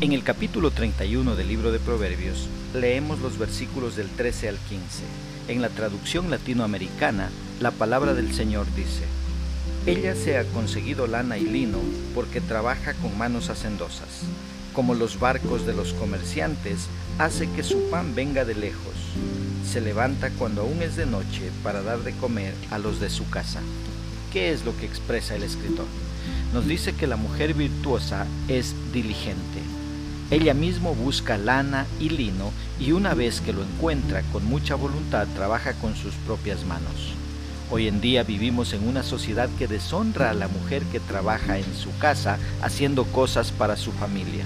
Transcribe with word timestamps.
En 0.00 0.12
el 0.12 0.22
capítulo 0.22 0.70
31 0.70 1.34
del 1.34 1.48
libro 1.48 1.72
de 1.72 1.80
Proverbios 1.80 2.46
leemos 2.72 3.18
los 3.18 3.36
versículos 3.36 3.96
del 3.96 4.08
13 4.08 4.48
al 4.48 4.56
15. 4.56 5.02
En 5.48 5.60
la 5.60 5.70
traducción 5.70 6.30
latinoamericana, 6.30 7.30
la 7.58 7.72
palabra 7.72 8.14
del 8.14 8.32
Señor 8.32 8.66
dice, 8.76 9.02
Ella 9.86 10.14
se 10.14 10.38
ha 10.38 10.44
conseguido 10.44 11.08
lana 11.08 11.36
y 11.36 11.46
lino 11.46 11.80
porque 12.14 12.40
trabaja 12.40 12.94
con 12.94 13.18
manos 13.18 13.50
hacendosas. 13.50 14.20
Como 14.72 14.94
los 14.94 15.18
barcos 15.18 15.66
de 15.66 15.74
los 15.74 15.94
comerciantes, 15.94 16.86
hace 17.18 17.50
que 17.50 17.64
su 17.64 17.90
pan 17.90 18.14
venga 18.14 18.44
de 18.44 18.54
lejos. 18.54 18.94
Se 19.68 19.80
levanta 19.80 20.30
cuando 20.30 20.62
aún 20.62 20.80
es 20.80 20.94
de 20.94 21.06
noche 21.06 21.50
para 21.64 21.82
dar 21.82 22.04
de 22.04 22.12
comer 22.12 22.54
a 22.70 22.78
los 22.78 23.00
de 23.00 23.10
su 23.10 23.28
casa. 23.30 23.62
¿Qué 24.32 24.52
es 24.52 24.64
lo 24.64 24.76
que 24.76 24.86
expresa 24.86 25.34
el 25.34 25.42
escritor? 25.42 25.86
Nos 26.54 26.68
dice 26.68 26.94
que 26.94 27.08
la 27.08 27.16
mujer 27.16 27.52
virtuosa 27.54 28.28
es 28.46 28.76
diligente 28.92 29.67
ella 30.30 30.52
mismo 30.52 30.94
busca 30.94 31.38
lana 31.38 31.86
y 31.98 32.10
lino 32.10 32.52
y 32.78 32.92
una 32.92 33.14
vez 33.14 33.40
que 33.40 33.54
lo 33.54 33.62
encuentra 33.62 34.20
con 34.30 34.44
mucha 34.44 34.74
voluntad 34.74 35.26
trabaja 35.34 35.72
con 35.72 35.96
sus 35.96 36.12
propias 36.26 36.66
manos. 36.66 37.14
Hoy 37.70 37.88
en 37.88 38.02
día 38.02 38.24
vivimos 38.24 38.74
en 38.74 38.86
una 38.86 39.02
sociedad 39.02 39.48
que 39.58 39.66
deshonra 39.66 40.28
a 40.28 40.34
la 40.34 40.48
mujer 40.48 40.82
que 40.92 41.00
trabaja 41.00 41.56
en 41.56 41.74
su 41.74 41.96
casa 41.96 42.38
haciendo 42.60 43.04
cosas 43.04 43.52
para 43.52 43.76
su 43.76 43.90
familia. 43.92 44.44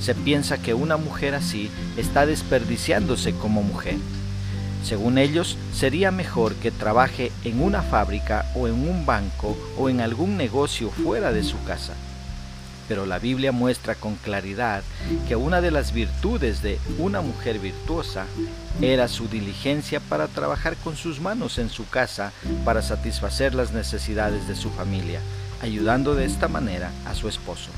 Se 0.00 0.16
piensa 0.16 0.58
que 0.58 0.74
una 0.74 0.96
mujer 0.96 1.36
así 1.36 1.70
está 1.96 2.26
desperdiciándose 2.26 3.32
como 3.32 3.62
mujer. 3.62 3.98
Según 4.84 5.16
ellos, 5.16 5.56
sería 5.72 6.10
mejor 6.10 6.54
que 6.54 6.72
trabaje 6.72 7.30
en 7.44 7.62
una 7.62 7.82
fábrica 7.82 8.50
o 8.56 8.66
en 8.66 8.74
un 8.74 9.06
banco 9.06 9.56
o 9.78 9.88
en 9.88 10.00
algún 10.00 10.36
negocio 10.36 10.90
fuera 10.90 11.32
de 11.32 11.44
su 11.44 11.62
casa 11.64 11.94
pero 12.90 13.06
la 13.06 13.20
Biblia 13.20 13.52
muestra 13.52 13.94
con 13.94 14.16
claridad 14.16 14.82
que 15.28 15.36
una 15.36 15.60
de 15.60 15.70
las 15.70 15.92
virtudes 15.92 16.60
de 16.60 16.80
una 16.98 17.20
mujer 17.20 17.60
virtuosa 17.60 18.26
era 18.80 19.06
su 19.06 19.28
diligencia 19.28 20.00
para 20.00 20.26
trabajar 20.26 20.74
con 20.74 20.96
sus 20.96 21.20
manos 21.20 21.58
en 21.58 21.70
su 21.70 21.88
casa 21.88 22.32
para 22.64 22.82
satisfacer 22.82 23.54
las 23.54 23.70
necesidades 23.70 24.48
de 24.48 24.56
su 24.56 24.70
familia, 24.70 25.20
ayudando 25.62 26.16
de 26.16 26.24
esta 26.24 26.48
manera 26.48 26.90
a 27.06 27.14
su 27.14 27.28
esposo. 27.28 27.70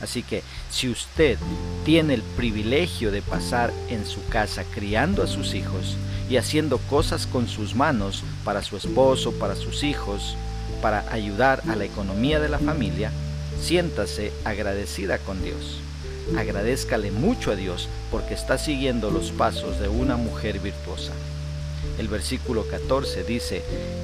Así 0.00 0.22
que 0.22 0.42
si 0.70 0.88
usted 0.88 1.36
tiene 1.84 2.14
el 2.14 2.22
privilegio 2.22 3.10
de 3.10 3.20
pasar 3.20 3.70
en 3.90 4.06
su 4.06 4.26
casa 4.28 4.64
criando 4.74 5.22
a 5.22 5.26
sus 5.26 5.52
hijos 5.52 5.98
y 6.30 6.38
haciendo 6.38 6.78
cosas 6.78 7.26
con 7.26 7.48
sus 7.48 7.74
manos 7.74 8.24
para 8.44 8.62
su 8.62 8.78
esposo, 8.78 9.32
para 9.32 9.56
sus 9.56 9.84
hijos, 9.84 10.38
para 10.80 11.04
ayudar 11.12 11.60
a 11.68 11.76
la 11.76 11.84
economía 11.84 12.40
de 12.40 12.48
la 12.48 12.58
familia, 12.58 13.12
Siéntase 13.60 14.32
agradecida 14.44 15.18
con 15.18 15.42
Dios. 15.42 15.80
Agradezcale 16.36 17.10
mucho 17.10 17.50
a 17.50 17.56
Dios 17.56 17.88
porque 18.10 18.34
está 18.34 18.58
siguiendo 18.58 19.10
los 19.10 19.32
pasos 19.32 19.80
de 19.80 19.88
una 19.88 20.16
mujer 20.16 20.60
virtuosa. 20.60 21.12
El 21.98 22.08
versículo 22.08 22.66
14 22.68 23.24
dice, 23.24 23.62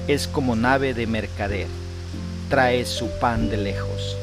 es 0.08 0.26
como 0.26 0.56
nave 0.56 0.94
de 0.94 1.06
mercader, 1.06 1.66
trae 2.48 2.84
su 2.84 3.08
pan 3.20 3.48
de 3.48 3.56
lejos. 3.56 4.16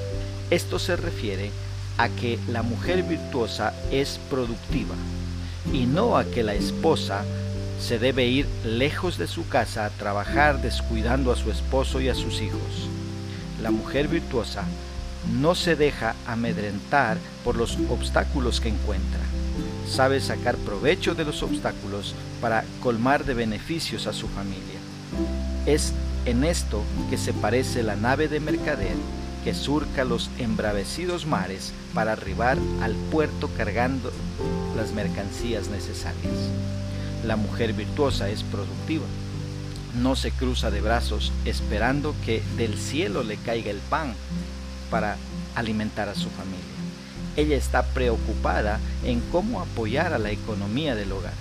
Esto 0.49 0.79
se 0.79 0.95
refiere 0.95 1.51
a 1.97 2.09
que 2.09 2.39
la 2.47 2.61
mujer 2.61 3.03
virtuosa 3.03 3.73
es 3.91 4.19
productiva 4.29 4.95
y 5.71 5.85
no 5.85 6.17
a 6.17 6.25
que 6.25 6.43
la 6.43 6.53
esposa 6.53 7.23
se 7.79 7.99
debe 7.99 8.25
ir 8.25 8.47
lejos 8.66 9.17
de 9.17 9.27
su 9.27 9.47
casa 9.47 9.85
a 9.85 9.89
trabajar 9.89 10.61
descuidando 10.61 11.31
a 11.31 11.35
su 11.35 11.51
esposo 11.51 12.01
y 12.01 12.09
a 12.09 12.16
sus 12.16 12.41
hijos. 12.41 12.89
La 13.61 13.71
mujer 13.71 14.07
virtuosa 14.07 14.66
no 15.30 15.55
se 15.55 15.75
deja 15.75 16.16
amedrentar 16.25 17.17
por 17.44 17.55
los 17.55 17.77
obstáculos 17.89 18.59
que 18.59 18.69
encuentra. 18.69 19.19
Sabe 19.88 20.22
sacar 20.22 20.56
provecho 20.57 21.16
de 21.16 21.25
los 21.25 21.44
obstáculos 21.44 22.16
para 22.40 22.63
colmar 22.81 23.25
de 23.25 23.34
beneficios 23.34 24.07
a 24.07 24.13
su 24.13 24.28
familia. 24.28 24.79
Es 25.66 25.94
en 26.25 26.44
esto 26.44 26.84
que 27.09 27.18
se 27.18 27.34
parece 27.34 27.84
la 27.84 27.95
nave 27.95 28.28
de 28.28 28.40
mercader 28.40 28.95
que 29.44 29.53
surca 29.53 30.03
los 30.03 30.29
embravecidos 30.38 31.25
mares 31.25 31.74
para 31.94 32.13
arribar 32.13 32.57
al 32.81 32.94
puerto 33.12 33.50
cargando 33.57 34.12
las 34.75 34.91
mercancías 34.94 35.69
necesarias. 35.69 36.34
La 37.25 37.35
mujer 37.35 37.74
virtuosa 37.74 38.29
es 38.29 38.44
productiva. 38.44 39.06
No 40.01 40.16
se 40.16 40.31
cruza 40.31 40.72
de 40.72 40.81
brazos 40.81 41.34
esperando 41.44 42.16
que 42.24 42.41
del 42.56 42.78
cielo 42.78 43.24
le 43.24 43.38
caiga 43.38 43.72
el 43.72 43.79
pan 43.79 44.13
para 44.91 45.18
alimentar 45.56 46.09
a 46.09 46.16
su 46.16 46.29
familia. 46.29 46.59
Ella 47.35 47.56
está 47.56 47.84
preocupada 47.84 48.79
en 49.03 49.22
cómo 49.31 49.62
apoyar 49.62 50.13
a 50.13 50.19
la 50.19 50.31
economía 50.31 50.96
del 50.96 51.13
hogar. 51.13 51.34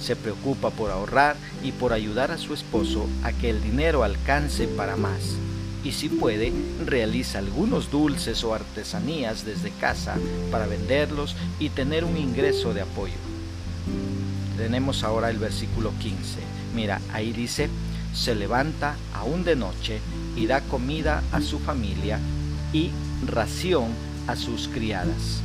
Se 0.00 0.14
preocupa 0.16 0.70
por 0.70 0.90
ahorrar 0.90 1.36
y 1.62 1.72
por 1.72 1.94
ayudar 1.94 2.30
a 2.30 2.38
su 2.38 2.52
esposo 2.52 3.08
a 3.22 3.32
que 3.32 3.48
el 3.48 3.62
dinero 3.62 4.04
alcance 4.04 4.68
para 4.68 4.96
más. 4.96 5.36
Y 5.82 5.92
si 5.92 6.08
puede, 6.08 6.52
realiza 6.84 7.38
algunos 7.38 7.90
dulces 7.90 8.44
o 8.44 8.54
artesanías 8.54 9.44
desde 9.44 9.70
casa 9.70 10.16
para 10.50 10.66
venderlos 10.66 11.36
y 11.58 11.70
tener 11.70 12.04
un 12.04 12.16
ingreso 12.16 12.74
de 12.74 12.82
apoyo. 12.82 13.14
Tenemos 14.58 15.04
ahora 15.04 15.30
el 15.30 15.38
versículo 15.38 15.92
15. 16.00 16.38
Mira, 16.74 17.00
ahí 17.12 17.32
dice, 17.32 17.68
se 18.14 18.34
levanta 18.34 18.96
aún 19.14 19.44
de 19.44 19.56
noche 19.56 20.00
y 20.36 20.46
da 20.46 20.60
comida 20.60 21.22
a 21.32 21.40
su 21.40 21.58
familia 21.58 22.18
y 22.74 22.90
ración 23.26 23.86
a 24.26 24.36
sus 24.36 24.68
criadas. 24.68 25.40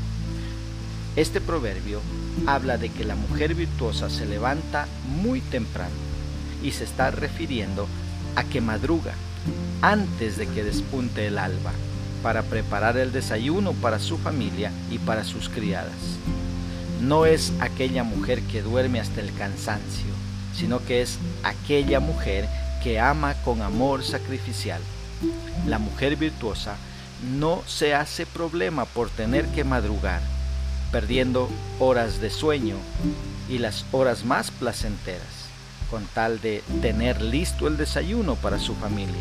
Este 1.16 1.40
proverbio 1.40 2.02
habla 2.46 2.78
de 2.78 2.90
que 2.90 3.06
la 3.06 3.16
mujer 3.16 3.56
virtuosa 3.56 4.10
se 4.10 4.26
levanta 4.26 4.88
muy 5.22 5.40
temprano 5.40 5.96
y 6.64 6.72
se 6.72 6.84
está 6.84 7.12
refiriendo 7.12 7.88
a 8.36 8.44
que 8.44 8.60
madruga 8.60 9.14
antes 9.82 10.38
de 10.38 10.48
que 10.48 10.64
despunte 10.64 11.28
el 11.28 11.38
alba 11.38 11.72
para 12.22 12.44
preparar 12.44 12.98
el 12.98 13.12
desayuno 13.12 13.74
para 13.74 14.00
su 14.00 14.18
familia 14.18 14.72
y 14.92 14.98
para 14.98 15.24
sus 15.24 15.50
criadas. 15.50 16.18
No 17.02 17.26
es 17.26 17.54
aquella 17.62 18.04
mujer 18.04 18.42
que 18.42 18.62
duerme 18.62 19.00
hasta 19.00 19.22
el 19.22 19.34
cansancio, 19.34 20.12
sino 20.54 20.84
que 20.84 21.02
es 21.02 21.18
aquella 21.44 22.02
mujer 22.02 22.50
que 22.84 23.00
ama 23.00 23.36
con 23.46 23.62
amor 23.62 24.04
sacrificial. 24.04 24.82
La 25.66 25.80
mujer 25.80 26.18
virtuosa 26.18 26.76
no 27.24 27.62
se 27.68 27.94
hace 27.94 28.26
problema 28.26 28.86
por 28.86 29.10
tener 29.10 29.46
que 29.48 29.64
madrugar, 29.64 30.22
perdiendo 30.92 31.50
horas 31.80 32.22
de 32.22 32.30
sueño 32.30 32.78
y 33.50 33.58
las 33.58 33.86
horas 33.92 34.26
más 34.26 34.52
placenteras, 34.52 35.48
con 35.90 36.06
tal 36.14 36.40
de 36.42 36.64
tener 36.82 37.22
listo 37.22 37.68
el 37.68 37.78
desayuno 37.78 38.36
para 38.36 38.60
su 38.60 38.76
familia. 38.76 39.16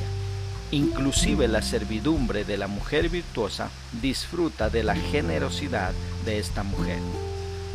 Inclusive 0.71 1.49
la 1.49 1.63
servidumbre 1.63 2.45
de 2.45 2.59
la 2.59 2.69
mujer 2.69 3.09
virtuosa 3.09 3.71
disfruta 4.03 4.69
de 4.69 4.85
la 4.85 4.95
generosidad 4.95 5.93
de 6.27 6.39
esta 6.39 6.63
mujer. 6.63 6.99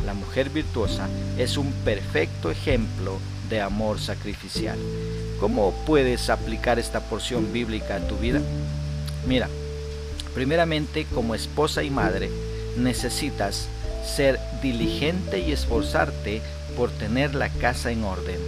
La 0.06 0.14
mujer 0.14 0.50
virtuosa 0.50 1.08
es 1.36 1.56
un 1.56 1.72
perfecto 1.84 2.50
ejemplo 2.50 3.18
de 3.48 3.60
amor 3.60 4.00
sacrificial. 4.00 4.78
¿Cómo 5.40 5.72
puedes 5.86 6.30
aplicar 6.30 6.78
esta 6.78 7.00
porción 7.00 7.52
bíblica 7.52 7.96
a 7.96 8.06
tu 8.06 8.16
vida? 8.16 8.40
Mira, 9.26 9.48
Primeramente, 10.34 11.06
como 11.14 11.34
esposa 11.34 11.82
y 11.82 11.90
madre, 11.90 12.28
necesitas 12.76 13.68
ser 14.04 14.38
diligente 14.62 15.38
y 15.38 15.52
esforzarte 15.52 16.42
por 16.76 16.90
tener 16.90 17.34
la 17.34 17.48
casa 17.48 17.90
en 17.90 18.04
orden. 18.04 18.38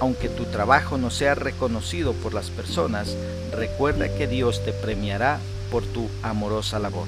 Aunque 0.00 0.28
tu 0.28 0.44
trabajo 0.46 0.98
no 0.98 1.10
sea 1.10 1.34
reconocido 1.34 2.12
por 2.14 2.34
las 2.34 2.50
personas, 2.50 3.16
recuerda 3.52 4.08
que 4.08 4.26
Dios 4.26 4.64
te 4.64 4.72
premiará 4.72 5.38
por 5.70 5.84
tu 5.84 6.08
amorosa 6.22 6.78
labor. 6.78 7.06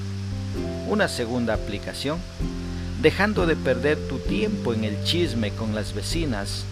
Una 0.89 1.09
segunda 1.09 1.55
aplicación, 1.55 2.19
dejando 3.03 3.47
de 3.47 3.57
perder 3.57 3.99
tu 4.09 4.19
tiempo 4.19 4.73
en 4.73 4.85
el 4.85 5.03
chisme 5.05 5.51
con 5.51 5.75
las 5.75 5.95
vecinas, 5.95 6.65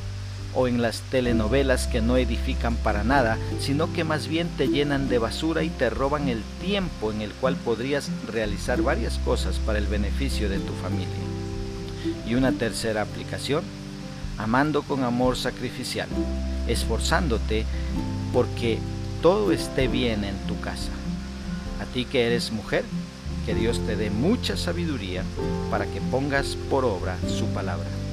o 0.54 0.68
en 0.68 0.80
las 0.80 1.00
telenovelas 1.10 1.86
que 1.86 2.00
no 2.00 2.16
edifican 2.16 2.76
para 2.76 3.04
nada, 3.04 3.38
sino 3.60 3.92
que 3.92 4.04
más 4.04 4.28
bien 4.28 4.48
te 4.56 4.68
llenan 4.68 5.08
de 5.08 5.18
basura 5.18 5.62
y 5.62 5.70
te 5.70 5.90
roban 5.90 6.28
el 6.28 6.42
tiempo 6.60 7.12
en 7.12 7.20
el 7.20 7.32
cual 7.32 7.56
podrías 7.56 8.10
realizar 8.30 8.82
varias 8.82 9.18
cosas 9.18 9.58
para 9.58 9.78
el 9.78 9.86
beneficio 9.86 10.48
de 10.48 10.58
tu 10.58 10.72
familia. 10.74 11.08
Y 12.26 12.34
una 12.34 12.52
tercera 12.52 13.02
aplicación, 13.02 13.64
amando 14.38 14.82
con 14.82 15.04
amor 15.04 15.36
sacrificial, 15.36 16.08
esforzándote 16.68 17.64
porque 18.32 18.78
todo 19.22 19.52
esté 19.52 19.88
bien 19.88 20.24
en 20.24 20.36
tu 20.46 20.60
casa. 20.60 20.90
A 21.80 21.86
ti 21.86 22.04
que 22.04 22.26
eres 22.26 22.52
mujer, 22.52 22.84
que 23.46 23.54
Dios 23.54 23.80
te 23.86 23.96
dé 23.96 24.10
mucha 24.10 24.56
sabiduría 24.56 25.22
para 25.70 25.86
que 25.86 26.00
pongas 26.00 26.56
por 26.70 26.84
obra 26.84 27.16
su 27.28 27.46
palabra. 27.46 28.03